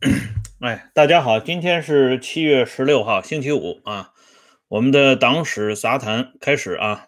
[0.60, 4.12] 哎，大家好，今天是七月十六号，星期五啊。
[4.68, 7.06] 我们的党史杂谈开始啊。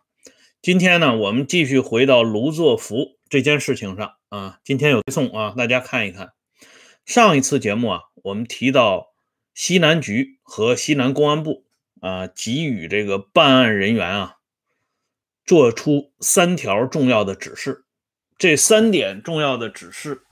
[0.62, 4.59] 今天呢，我们继续回到卢作孚这件事情上啊。
[4.64, 6.32] 今天有推送啊，大家看一看。
[7.04, 9.09] 上一次节目啊，我们提到
[9.53, 11.67] 西南局和西南公安部
[12.00, 14.36] 啊，给予这个办案人员啊，
[15.45, 17.84] 做出三条重要的指示。
[18.38, 20.23] 这三点重要的指示。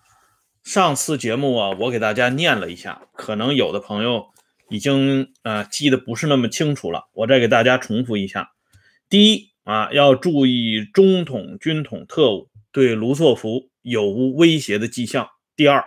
[0.66, 4.26] 上次节目啊，我给大家念了一下，可能有的朋友
[4.68, 8.50] 已经啊记得不是那么清楚了，我再给大家重复一下：
[9.08, 15.84] 第一啊，要注意中统、军统特务对卢作孚有无威胁的迹象；第二，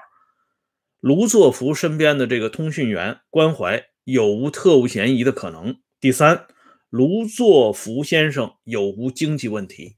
[1.02, 6.46] 卢作孚身边的这个通讯员关怀有无特务嫌疑的可能；第三，
[6.90, 9.98] 卢作孚先生有无经济问题。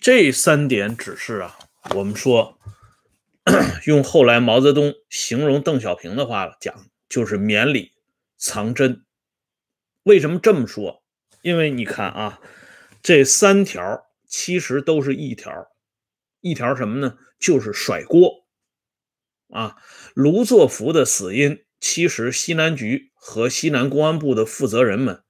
[0.00, 1.56] 这三点指示啊，
[1.94, 2.58] 我们说。
[3.86, 7.92] 用后来毛泽东形容邓小平的话讲，就是绵里
[8.36, 9.04] 藏针。
[10.02, 11.04] 为什么这么说？
[11.42, 12.40] 因为你看啊，
[13.02, 15.68] 这三条其实都是一条，
[16.40, 17.18] 一条什么呢？
[17.38, 18.46] 就是甩锅
[19.50, 19.76] 啊！
[20.14, 25.22] 卢作孚的死因，其实西南局和西南公安部的负责人们，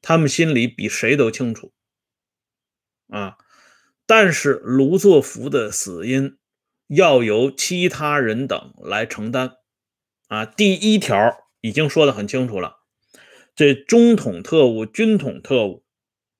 [0.00, 1.72] 他们心里比谁都清楚
[3.08, 3.36] 啊。
[4.06, 6.38] 但是卢作孚的死因。
[6.86, 9.56] 要由其他人等来承担，
[10.28, 11.16] 啊，第一条
[11.62, 12.76] 已经说的很清楚了，
[13.56, 15.82] 这中统特务、军统特务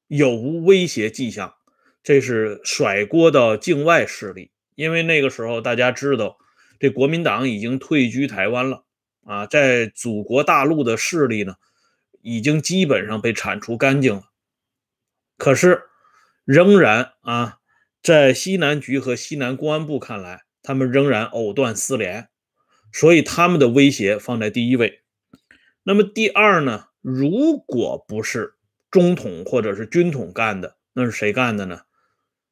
[0.07, 1.55] 有无威胁迹象，
[2.03, 6.37] 这是甩锅到境外势力，因为那个时候大家知道，
[6.79, 8.85] 这国民党已经退居台湾了，
[9.25, 11.55] 啊，在祖国大陆的势力呢，
[12.21, 14.25] 已经基本上被铲除干净了，
[15.39, 15.85] 可是
[16.45, 17.61] 仍然啊。
[18.05, 22.29] 在西南局和西南公安部看来，他们仍然藕断丝连，
[22.93, 25.01] 所以他们的威胁放在第一位。
[25.85, 26.89] 那么第二呢？
[27.01, 28.57] 如果不是
[28.91, 31.81] 中统或者是军统干的，那是谁干的呢？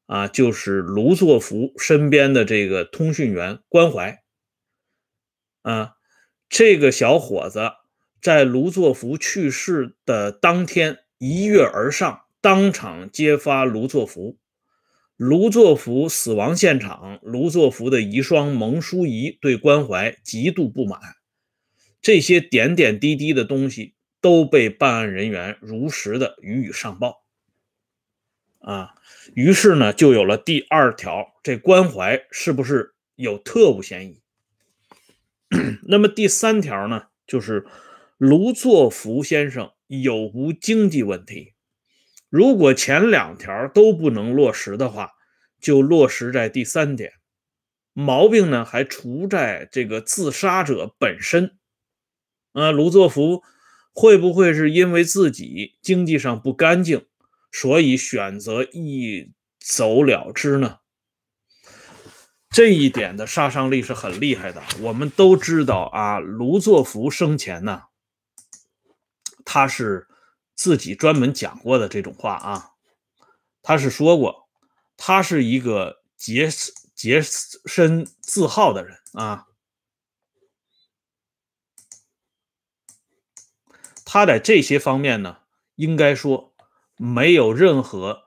[0.07, 4.23] 啊，就是卢作孚身边的这个通讯员关怀。
[5.61, 5.97] 啊，
[6.49, 7.73] 这个小伙子
[8.23, 14.39] 在卢作孚去世的当天一跃而上，当场揭发卢作孚。
[15.17, 21.01] 卢作孚死亡现场，卢作孚的遗孀蒙淑仪对关怀极度不满，
[22.01, 27.23] 这些点点滴滴的东西都被办案人员如实的予以上报。
[28.59, 28.95] 啊，
[29.35, 34.23] 于是呢，就有了第二条，这关怀是不是有特务嫌疑？
[35.87, 37.67] 那么第三条呢，就是
[38.19, 41.52] 卢作孚先生有无经济问题？
[42.33, 45.13] 如果前两条都不能落实的话，
[45.61, 47.13] 就落实在第三点。
[47.93, 51.59] 毛病呢还出在这个自杀者本身。
[52.55, 53.43] 啊，卢作孚
[53.93, 57.05] 会不会是因为自己经济上不干净，
[57.51, 60.79] 所以选择一走了之呢？
[62.49, 64.63] 这一点的杀伤力是很厉害的。
[64.81, 67.83] 我们都知道啊，卢作孚生前呢，
[69.45, 70.09] 他是。
[70.55, 72.71] 自己专门讲过的这种话啊，
[73.63, 74.49] 他是说过，
[74.97, 76.49] 他是一个洁
[76.95, 77.21] 洁
[77.67, 79.47] 身自好的人啊，
[84.05, 85.39] 他在这些方面呢，
[85.75, 86.55] 应该说
[86.97, 88.25] 没有任何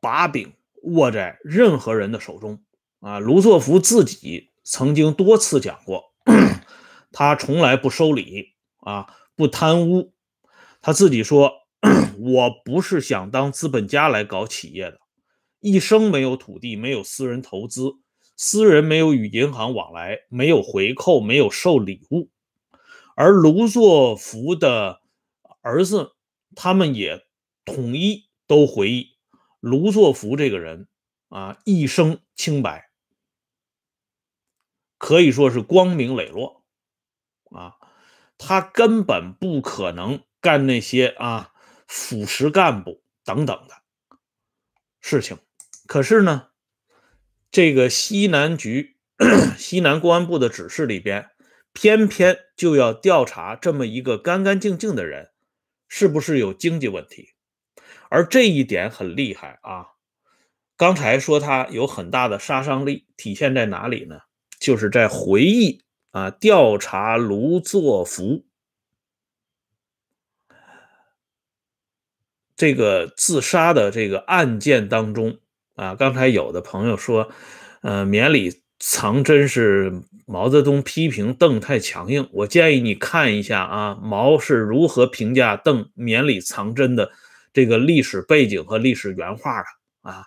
[0.00, 0.54] 把柄
[0.84, 2.64] 握在任何人的手中
[3.00, 3.18] 啊。
[3.18, 6.14] 卢作孚自己曾经多次讲过，
[7.12, 10.14] 他从来不收礼啊，不贪污。
[10.82, 11.52] 他自己说
[12.18, 14.98] ：“我不是想当资本家来搞企业的，
[15.60, 17.96] 一生没有土地，没有私人投资，
[18.34, 22.30] 私人没有与银行往来，没有回扣，没有受礼物。
[23.14, 25.02] 而卢作孚的
[25.60, 26.12] 儿子，
[26.56, 27.26] 他们也
[27.66, 29.18] 统一都回忆，
[29.60, 30.88] 卢作孚这个人
[31.28, 32.88] 啊，一生清白，
[34.96, 36.64] 可以说是光明磊落
[37.50, 37.74] 啊，
[38.38, 41.52] 他根本不可能。”干那些啊
[41.86, 43.74] 腐蚀干部等等的
[45.00, 45.38] 事情，
[45.86, 46.48] 可是呢，
[47.50, 48.96] 这个西南局、
[49.58, 51.30] 西南公安部的指示里边，
[51.72, 55.30] 偏偏就要调查这么一个干干净净的人，
[55.88, 57.30] 是不是有经济问题？
[58.08, 59.86] 而这一点很厉害啊！
[60.76, 64.20] 刚才说他有很大的杀伤力，体现在哪里呢？
[64.58, 68.46] 就是在回忆啊，调查卢作孚。
[72.60, 75.38] 这个自杀的这个案件当中
[75.76, 77.32] 啊，刚才有的朋友说，
[77.80, 79.90] 呃，绵里藏针是
[80.26, 87.10] 毛泽东批评邓太强硬，我建议你看一下啊，毛是如何评价邓绵里藏针的
[87.54, 89.66] 这个历史背景和历史原话的
[90.02, 90.26] 啊。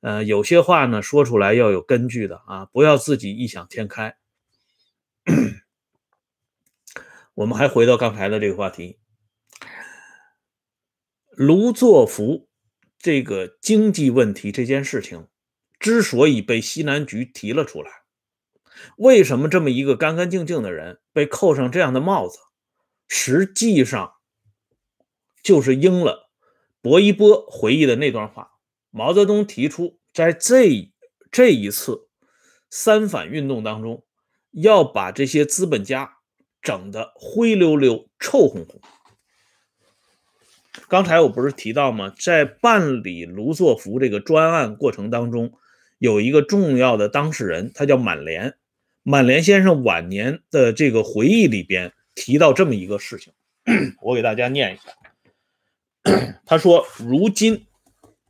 [0.00, 4.16] 呃，有些话呢说出来要有根据的啊，不要自己异想天开。
[7.34, 8.98] 我们还回到刚才的这个话题，
[11.42, 12.50] 卢作孚
[12.98, 15.26] 这个经济问题这件事情。
[15.78, 17.90] 之所以被西南局提了出来，
[18.98, 22.38] 为什么这么一个干干净净的人被扣上这样的帽子？
[23.08, 24.16] 实际上
[25.42, 26.28] 就是应了
[26.82, 28.50] 薄一波回忆的那段话。
[28.90, 30.92] 毛泽东提出，在这
[31.32, 32.10] 这一次
[32.68, 34.04] 三反运动当中，
[34.50, 36.18] 要把这些资本家
[36.60, 38.78] 整得灰溜溜、臭烘烘。
[40.90, 42.12] 刚才我不是提到吗？
[42.18, 45.52] 在办理卢作孚这个专案过程当中。
[46.00, 48.54] 有一个重要的当事人，他叫满联。
[49.04, 53.32] 满联先生晚年的这个回忆里边提到这么一个事情，
[54.02, 56.32] 我给大家念一下。
[56.44, 57.66] 他说：“如今，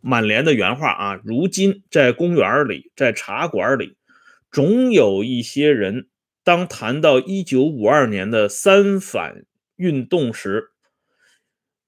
[0.02, 3.96] 满联的原话啊，如今在公园里，在茶馆里，
[4.50, 6.08] 总有一些人，
[6.44, 9.44] 当谈到一九五二年的三反
[9.76, 10.72] 运动时，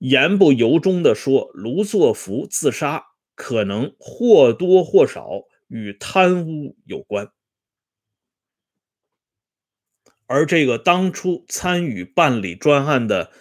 [0.03, 7.33] 言不由衷地说，卢作孚自杀可能或多或少。”与贪污有关，
[10.27, 13.33] 而这个当初参与办理专案的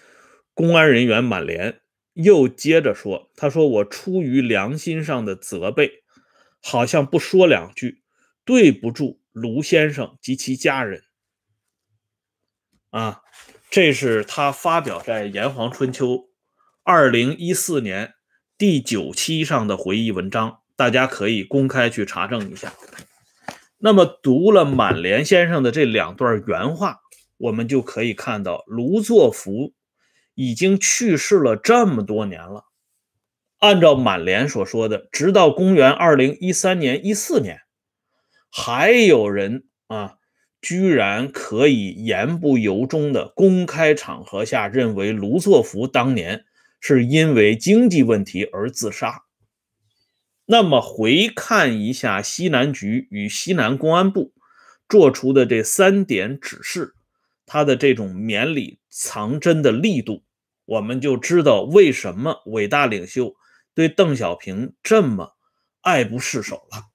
[0.54, 1.82] 公安人员满联
[2.14, 6.06] 又接着说：“他说我出于良心上的责备，
[6.62, 8.02] 好像不说两句，
[8.46, 11.04] 对不住卢先生及其家人。”
[12.92, 13.24] 啊，
[13.70, 16.08] 这是他发表在《炎黄春秋》
[16.84, 18.14] 二零一四年
[18.58, 20.58] 第九期上的回忆文章。
[20.76, 22.74] 大家可以公开去查证一下。
[23.78, 27.02] 那么读了满联先生的这两段原话，
[27.38, 29.76] 我们就可以看到卢作孚
[30.34, 32.64] 已经去世了这么多年了。
[33.60, 37.60] 按照满联所说的，直到公元二零一三年、一四年，
[38.50, 40.16] 还有人啊，
[40.60, 46.44] 居然可以言不由衷的公开场合下认为卢作孚当年
[46.82, 49.24] 是因为经济问题而自杀。
[50.46, 54.34] 那么回看一下西南局与西南公安部
[54.90, 56.96] 做出的这三点指示，
[57.46, 60.26] 他的这种绵里藏针的力度，
[60.66, 63.34] 我们就知道为什么伟大领袖
[63.74, 65.38] 对邓小平这么
[65.80, 66.88] 爱不释手了。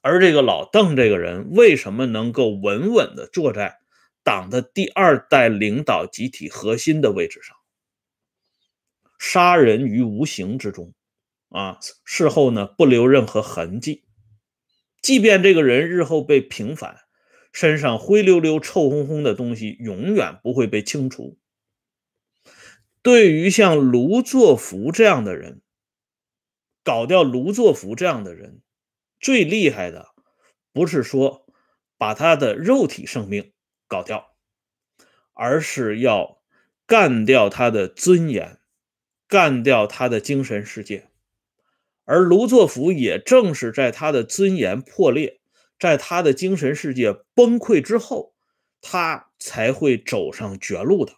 [0.00, 3.76] 而这个老邓这个人，为什么能够稳稳地坐在
[4.22, 7.54] 党的第二代领导集体核心的位置上，
[9.20, 10.94] 杀人于无形之中？
[11.50, 14.04] 啊，事后呢不留任何痕迹，
[15.02, 16.96] 即便这个人日后被平反，
[17.52, 21.38] 身上灰溜溜、臭烘烘的东西永远不会被清除。
[23.02, 25.60] 对于像卢作孚这样的人，
[26.82, 28.62] 搞掉卢作孚这样的人，
[29.18, 30.14] 最厉害的
[30.72, 31.52] 不是说
[31.98, 33.52] 把他的肉体生命
[33.86, 34.34] 搞掉，
[35.34, 36.40] 而是要
[36.86, 38.59] 干掉他的尊严，
[39.30, 41.08] 干掉他的精神世界。
[42.04, 45.40] 而卢作孚也正是在他的尊严破裂，
[45.78, 48.34] 在他的精神世界崩溃之后，
[48.80, 51.14] 他才会走上绝路的。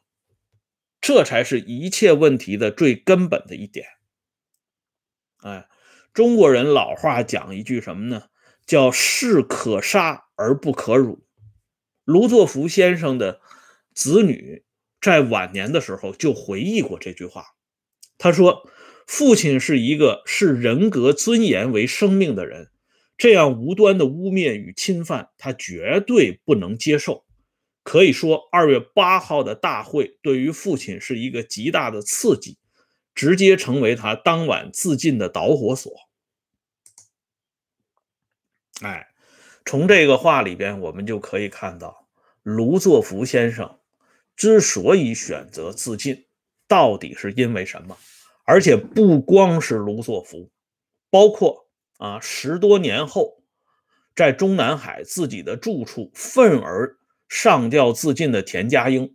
[1.00, 3.86] 这才是一切问题的最根本的一点。
[5.38, 5.66] 哎，
[6.12, 8.28] 中国人老话讲一句什么呢？
[8.66, 11.26] 叫“士可杀而不可辱”。
[12.04, 13.40] 卢作孚先生的
[13.94, 14.64] 子女
[15.00, 17.46] 在晚年的时候就回忆过这句话，
[18.22, 18.70] 他说。
[19.04, 22.70] 父亲是一个视人格尊严为生命的人，
[23.18, 27.24] 这样无端的污蔑与侵犯，他绝对不能接受。
[27.82, 32.58] 可以说，二月八号的大会对于父亲是一个极大的刺激，
[33.12, 35.92] 直接成为他当晚自尽的导火索。
[38.82, 39.08] 哎，
[39.66, 42.08] 从这个话里边，我们就可以看到，
[42.44, 43.80] 卢作孚先生
[44.36, 46.24] 之所以选择自尽，
[46.72, 47.98] 到底是因为什么？
[48.46, 50.50] 而且不光是卢作孚，
[51.10, 53.42] 包括啊十多年后，
[54.16, 56.96] 在中南海自己的住处愤而
[57.28, 59.14] 上吊自尽的田家英，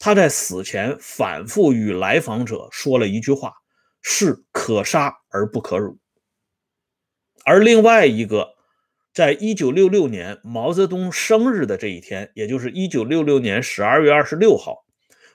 [0.00, 3.54] 他在死前反复与来访者说了一句话
[4.02, 5.96] ：“是可杀而不可辱。”
[7.46, 8.54] 而另外一个，
[9.14, 14.84] 在一九六六年毛泽东生日的这一天，也就是一九六六年十二月二十六号，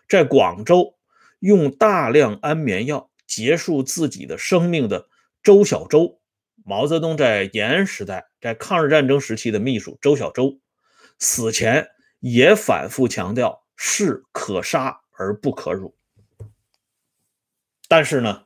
[0.10, 0.98] 在广州
[1.46, 3.10] 用大量安眠药。
[3.28, 5.10] 结束自己的生命的
[5.42, 6.22] 周小舟，
[6.64, 10.60] 毛泽东在延安时代，在抗日战争时期的秘书周小舟，
[11.18, 15.96] 死前也反复强调“士可杀而不可辱”。
[17.90, 18.46] 但是呢，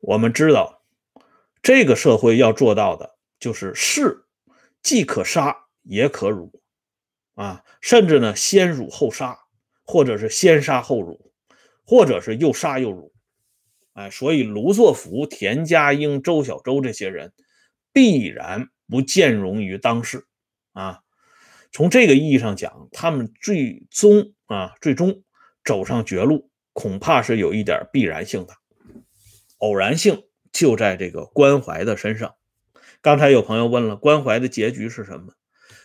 [0.00, 0.82] 我们知道，
[1.62, 4.24] 这个社会要做到的就是士
[4.82, 6.60] 既可杀也可辱，
[7.36, 9.38] 啊，甚至呢先辱后杀，
[9.84, 11.29] 或者是先杀后辱，
[11.90, 13.12] 或者是又杀又辱。
[13.94, 17.32] 哎，所以卢作孚、田家英、周小舟这些人
[17.92, 20.24] 必然不见容于当世
[20.72, 21.00] 啊。
[21.72, 25.24] 从这个意义上讲，他们最终啊，最终
[25.64, 28.54] 走上绝路，恐怕是有一点必然性的。
[29.58, 32.36] 偶然性就在这个关怀的身上。
[33.02, 35.32] 刚才有朋友问了，关怀的结局是什么？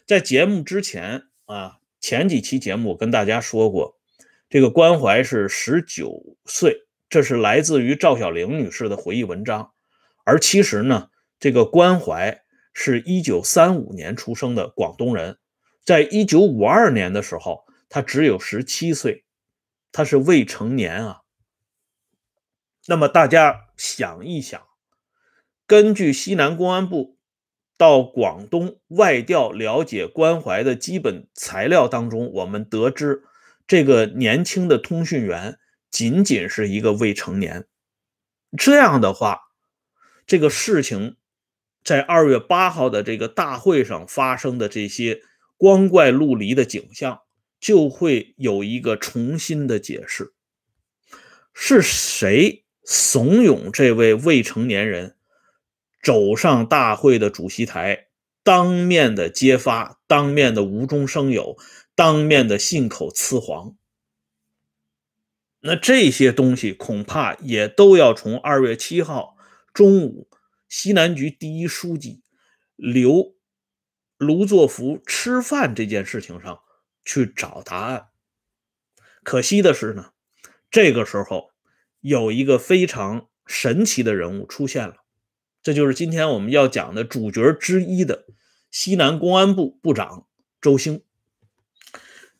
[0.05, 3.97] 在节目之前啊，前几期节目我跟大家说过，
[4.55, 6.87] 这个关怀是十九岁。
[7.09, 9.73] 这是来自于赵小玲女士的回忆文章，
[10.23, 11.09] 而其实呢，
[11.41, 12.41] 这个关怀
[12.73, 15.39] 是一九三五年出生的广东人，
[15.83, 19.25] 在一九五二年的时候，他只有十七岁，
[19.91, 21.23] 他是未成年啊。
[22.87, 24.61] 那么大家想一想，
[25.67, 27.17] 根据西南公安部
[27.77, 33.23] 到广东外调了解关怀的基本材料当中，我们得知
[33.67, 35.57] 这个年轻的通讯员。
[35.91, 37.67] 仅仅是一个未成年，
[38.57, 39.43] 这样的话，
[40.27, 41.15] 这个事情
[41.85, 45.21] 在二月八号的这个大会上发生的这些
[45.55, 47.21] 光怪陆离的景象，
[47.61, 50.33] 就会有一个重新的解释：
[51.53, 55.15] 是谁怂恿这位未成年人
[56.03, 58.07] 走上大会的主席台，
[58.43, 61.55] 当面的揭发，当面的无中生有，
[61.95, 63.75] 当面的信口雌黄？
[65.61, 69.35] 那这些东西恐怕也都要从二月七号
[69.73, 70.29] 中午
[70.67, 72.21] 西南局第一书记
[72.75, 73.35] 刘
[74.17, 76.61] 卢作孚吃饭这件事情上
[77.03, 78.09] 去找答案。
[79.23, 80.11] 可惜的是呢，
[80.69, 81.51] 这个时候
[82.01, 84.97] 有一个非常神奇的人物出现了，
[85.63, 88.27] 这就是今天我们要讲的主角之一的
[88.69, 90.27] 西南公安部部长
[90.61, 91.04] 周兴。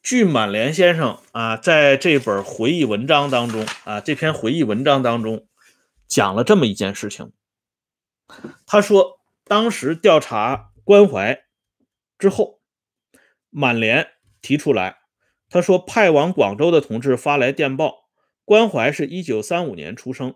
[0.06, 5.48] 据满莲先生啊，在这本回忆文章当中啊，这篇回忆文章当中
[6.08, 7.34] 讲了这么一件事情。
[8.68, 11.46] 他说，当时调查关怀
[12.20, 12.62] 之后，
[13.50, 14.10] 满莲
[14.44, 15.00] 提出来，
[15.50, 18.08] 他说派往广州的同志发来电报，
[18.44, 20.36] 关怀是一九三五年出生，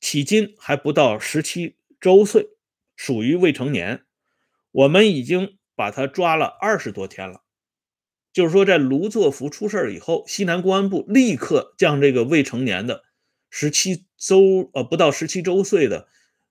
[0.00, 2.48] 迄今还不到十七周岁，
[2.96, 4.04] 属于未成年。
[4.72, 7.43] 我们已经把他抓了二十多天了。
[8.34, 13.04] 就是说，在卢作孚出事以后，西南公安部立刻将这个未成年的
[13.48, 16.08] 十七周呃不到十七周岁的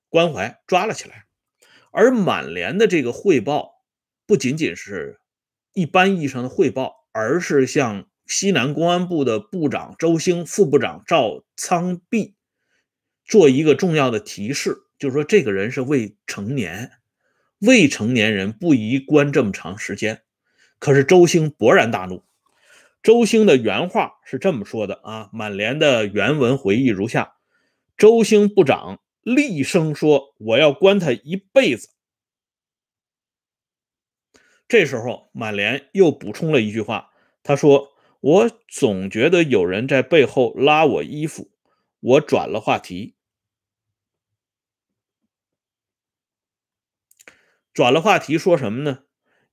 [0.08, 1.26] 关怀抓了起来。
[1.92, 3.84] 而满联的这个汇报
[4.26, 5.20] 不仅仅是
[5.74, 12.36] 一般意义上的汇报，而是向西南公安部的部长周兴、副部长赵苍弼
[13.26, 16.92] 做一个重要的提示，就是说这个人是未成年，
[17.60, 20.23] 未成年人不宜关这么长时间。
[20.84, 22.26] 可是周兴勃然大怒。
[23.02, 27.38] 周兴的原话是这么说的啊，满联的原文回忆如下：
[27.96, 31.88] 周兴部长厉声说：“我要关他一辈子。”
[34.68, 37.12] 这时候，满联又补充了一句话，
[37.44, 41.50] 他说：“我总觉得有人在背后拉我衣服。”
[42.02, 43.16] 我转了话题，
[47.72, 49.03] 转了话题说什么呢？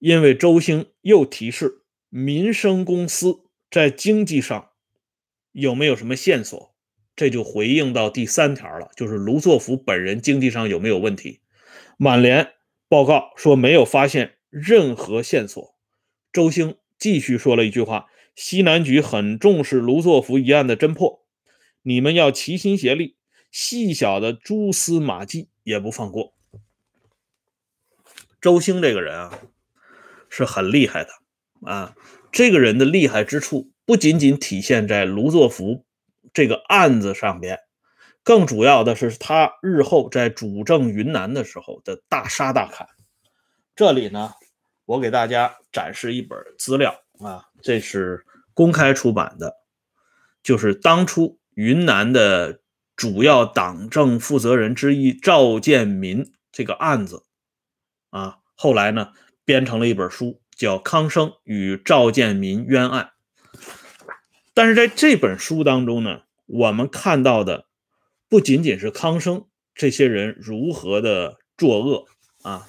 [0.00, 4.70] 因为周兴又提示民生公司在经济上
[5.52, 6.74] 有没有什么线索，
[7.14, 11.40] 这就回应到第三条了，就是卢作孚本人经济上有没有问题。
[11.98, 12.54] 满联
[12.88, 15.76] 报告说没有发现任何线索。
[16.32, 21.26] 周兴继续说了一句话：西南局很重视卢作孚一案的侦破，
[21.82, 23.16] 你们要齐心协力，
[23.50, 26.32] 细小的蛛丝马迹也不放过。
[28.40, 29.42] 周兴这个人啊。
[30.30, 31.10] 是很厉害的
[31.70, 31.94] 啊！
[32.32, 35.84] 这个人的厉害之处不仅仅体现在卢作孚
[36.32, 37.58] 这个案子上边，
[38.22, 42.86] 更主要的是他日后在主政云南的时候的大杀大砍。
[43.74, 44.32] 这里呢，
[44.86, 49.52] 我给大家展示一本资料啊，这是公开出版的，
[50.44, 52.60] 就是当初云南的
[52.94, 57.24] 主要党政负责人之一赵建民这个案子
[58.10, 59.12] 啊，后来呢。
[59.50, 63.10] 编成了一本书，叫《康生与赵建民冤案》。
[64.54, 67.66] 但是在这本书当中呢，我们看到的
[68.28, 72.06] 不仅仅是康生这些人如何的作恶
[72.42, 72.68] 啊。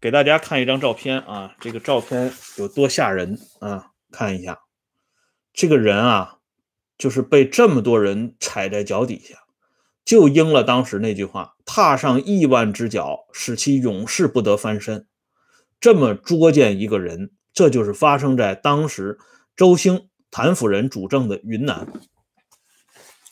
[0.00, 3.92] 给大家看一张照片啊，这个照片有多吓人啊？
[4.10, 4.58] 看一下，
[5.52, 6.38] 这个人啊，
[6.98, 9.41] 就是被这么多人踩在脚底下，
[10.04, 15.06] 就应了当时那句话：“踏上亿万只脚，使其永世不得翻身。”
[15.80, 19.18] 这么捉见一个人，这就是发生在当时
[19.56, 21.86] 周兴、谭夫人主政的云南。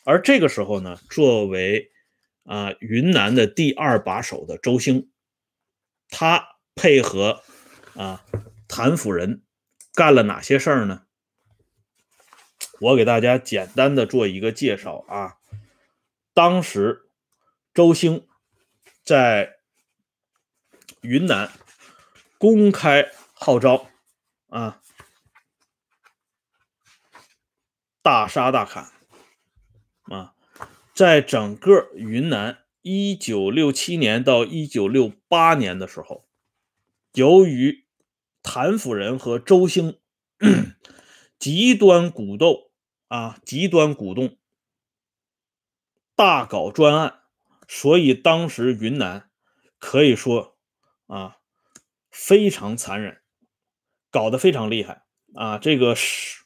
[0.05, 1.91] 而这个时候呢，作为
[2.45, 5.11] 啊云南的第二把手的周兴，
[6.09, 6.47] 他。
[6.77, 7.43] 配合
[7.95, 8.25] 啊，
[8.67, 9.43] 谭夫人
[9.93, 11.03] 干了哪些事儿呢？
[12.81, 15.40] 我给大家简单的做一个介绍啊。
[16.33, 17.11] 当时
[17.75, 18.27] 周兴
[19.05, 19.59] 在
[21.03, 21.51] 云南
[22.39, 23.89] 公开号召
[24.49, 24.81] 啊，
[28.03, 28.91] 大杀大砍
[30.05, 30.35] 啊，
[30.95, 36.27] 在整个云南，一九六七年到一九六八年的时候。
[37.15, 37.87] 由于
[38.43, 39.99] 谭甫仁和周兴
[41.39, 42.71] 极端鼓动
[43.09, 44.39] 啊，极端鼓动，
[46.21, 47.21] 大搞专案，
[47.67, 49.31] 所以当时云南
[49.79, 50.59] 可以说
[51.07, 51.39] 啊
[52.11, 53.23] 非常残忍，
[54.11, 55.57] 搞得非常厉害啊。
[55.57, 56.45] 这个省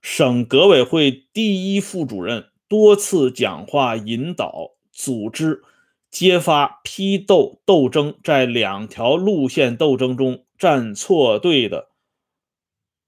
[0.00, 5.62] 省革委会第一副主任多次讲话引导组织。
[6.10, 11.90] 揭发批斗斗争在两条路线斗争中站错队的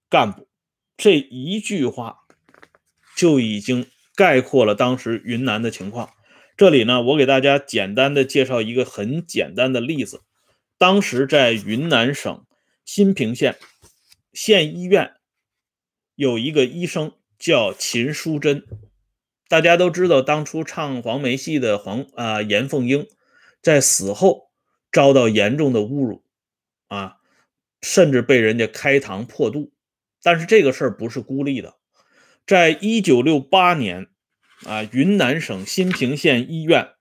[0.09, 0.47] 干部，
[0.95, 2.19] 这一句话
[3.17, 6.09] 就已经概括了当时云南的情况。
[6.55, 10.21] 这里呢，我给大家简单的介绍一个很简单的例子：
[10.77, 12.45] 当时在云南省
[12.85, 13.57] 新平县
[14.33, 15.13] 县医院
[16.15, 18.63] 有一个医生叫秦淑珍。
[19.49, 23.07] 大家都知道，当初唱黄梅戏的黄啊严凤英，
[23.61, 24.51] 在死后
[24.91, 26.23] 遭到严重的侮辱
[26.87, 27.17] 啊，
[27.81, 29.71] 甚至被人家开膛破肚。
[30.23, 31.75] 但是这个事儿不是孤立的，
[32.45, 34.07] 在一九六八年
[34.65, 36.93] 啊，云南省新平县医院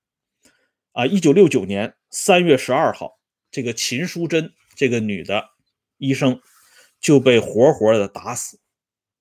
[0.92, 3.18] 啊，一九六九年三月十二号，
[3.50, 5.50] 这个秦淑珍这个女的
[5.98, 6.40] 医生
[7.00, 8.60] 就被活活的打死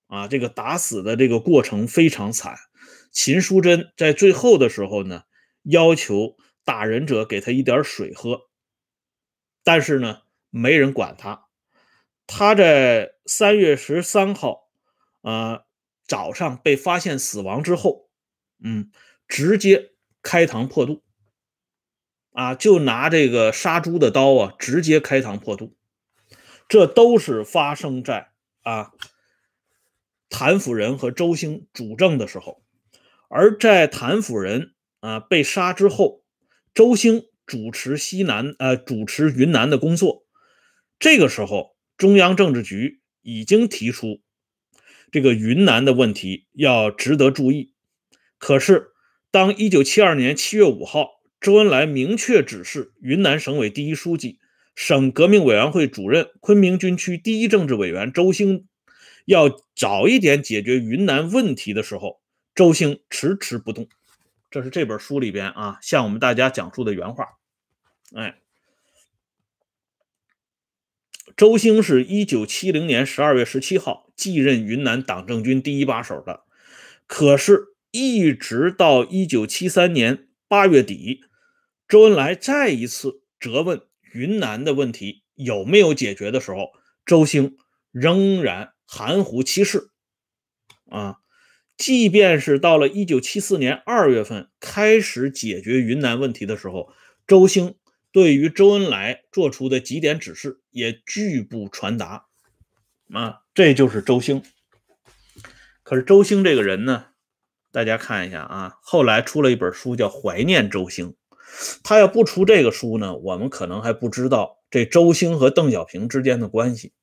[0.07, 2.55] 啊，这个打死的这个过程非常惨。
[3.12, 5.23] 秦淑珍在最后的时候呢，
[5.63, 8.41] 要求打人者给她一点水喝，
[9.63, 11.47] 但是呢，没人管她。
[12.27, 14.69] 她在三月十三号，
[15.21, 15.63] 啊，
[16.12, 18.10] 早上被发现死亡之后，
[18.62, 18.91] 嗯，
[19.30, 21.04] 直接开膛破肚，
[22.34, 25.74] 啊，就拿这个杀猪的刀啊，直接开膛破肚。
[26.67, 28.32] 这都是发生在
[28.63, 28.91] 啊，
[30.30, 32.62] 谭夫人和周兴主政的时候。
[33.30, 36.26] 而在谭夫人啊被杀之后，
[36.74, 40.26] 周兴主持西南呃主持云南的工作。
[41.00, 44.19] 这个时候，中央政治局已经提出
[45.12, 47.74] 这个云南的问题要值得注意。
[48.38, 48.91] 可是，
[49.30, 54.39] 当一九七二年七月五号，周恩来明确指示云南省委第一书记、
[54.74, 58.67] 省革命委员会主任、昆明军区第一政治委员周兴
[59.26, 62.19] 要早一点解决云南问题的时候。
[62.54, 63.88] 周兴迟迟不动，
[64.50, 67.26] 这是这本书里边啊向我们大家讲述的原话。
[68.13, 68.40] 哎，
[71.41, 76.41] 周兴是一九七零年十二月十七号继任云南党政军第一把手的，
[77.08, 81.21] 可是，一直到一九七三年八月底，
[81.88, 83.82] 周恩来再一次责问
[84.13, 86.73] 云南的问题有没有解决的时候，
[87.08, 87.58] 周兴
[87.89, 89.89] 仍然含糊其辞
[90.91, 91.15] 啊。
[91.75, 96.93] 即便是到了一九七四年二月份开始解决云南问题的时候，
[97.25, 97.73] 周兴
[98.12, 102.26] 对于周恩来做出的几点指示也拒不传达。
[103.13, 104.43] 啊，这就是周兴。
[105.84, 107.08] 可是周兴这个人呢，
[107.71, 111.10] 大家看一下啊，后来出了一本书叫《怀念周兴》。
[111.84, 116.93] 他要不出这个书呢，我们可能还不知道这周兴和邓小平之间的关系。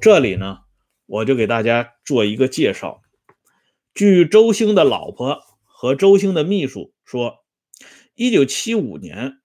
[0.00, 0.58] 这里呢，
[1.06, 3.00] 我就给大家做一个介绍。
[3.94, 7.44] 据周兴的老婆和周兴的秘书说，
[8.14, 9.38] 一九七五年，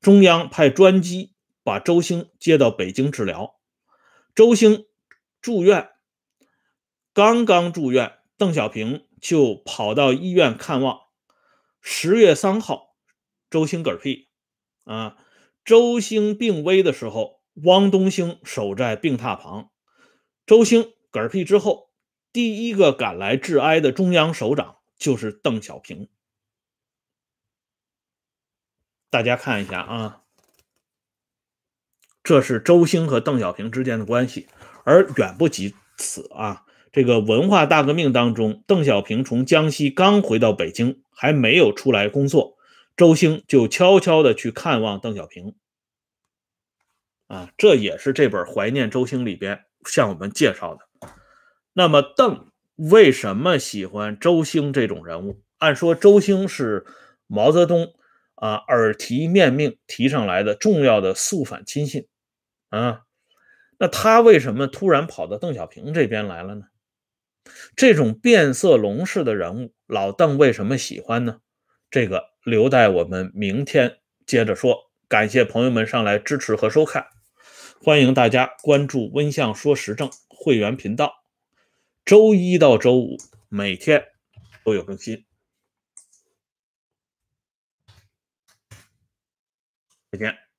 [0.00, 3.60] 中央派专机把周兴接到北京治疗。
[4.34, 4.86] 周兴
[5.40, 5.90] 住院，
[7.12, 11.00] 刚刚住院，邓小平就跑到医院看望。
[11.80, 12.96] 十月三号，
[13.50, 14.28] 周兴嗝屁。
[14.84, 15.16] 啊，
[15.64, 19.70] 周兴病危的时候，汪东兴守在病榻旁。
[20.46, 21.90] 周兴嗝屁之后。
[22.32, 26.08] 第一个赶来致哀的中央首长就是邓小平。
[29.10, 30.22] 大家看一下啊，
[32.22, 34.46] 这是周兴和邓小平之间的关系，
[34.84, 36.64] 而远不及此啊。
[36.92, 42.56] 这个文化大革命当中，邓小平从江西刚回到北京，还没有出来工作，
[42.96, 45.54] 周兴就悄悄的去看望邓小平。
[47.26, 51.10] 啊，这也是这本《怀念周兴》里边向我们介绍的。
[51.72, 55.42] 那么，邓为什么喜欢周兴这种人物？
[55.58, 56.84] 按说，周兴是
[57.28, 57.94] 毛泽东
[58.40, 62.08] 啊耳提面命提上来的重要的肃反亲信
[62.70, 63.02] 啊，
[63.78, 66.64] 那他为什么突然跑到邓小平这边来了呢？
[67.76, 71.40] 这种变色龙式的人物，老邓为什么喜欢呢？
[71.90, 74.90] 这个留待我们明天接着说。
[75.08, 77.06] 感谢朋友们上来支持和收看，
[77.82, 81.24] 欢迎大家关注“温相说时政”会员频道，
[82.04, 83.16] 周一到周五
[83.48, 84.04] 每天
[84.64, 85.24] 都有更新。
[90.10, 90.49] 再见。